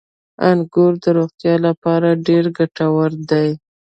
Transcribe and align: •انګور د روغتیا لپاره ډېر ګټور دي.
•انګور 0.49 0.93
د 1.03 1.05
روغتیا 1.17 1.55
لپاره 1.67 2.09
ډېر 2.27 2.43
ګټور 2.57 3.11
دي. 3.29 3.49